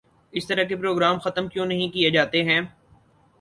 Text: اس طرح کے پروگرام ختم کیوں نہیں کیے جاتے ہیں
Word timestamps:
اس 0.33 0.47
طرح 0.47 0.63
کے 0.63 0.75
پروگرام 0.75 1.19
ختم 1.19 1.47
کیوں 1.47 1.65
نہیں 1.65 1.89
کیے 1.89 2.09
جاتے 2.09 2.43
ہیں 2.43 2.59